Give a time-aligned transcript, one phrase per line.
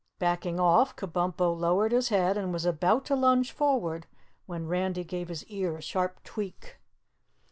[0.17, 4.07] Backing off, Kabumpo lowered his head and was about to lunge forward
[4.47, 6.79] when Randy gave his ear a sharp tweak.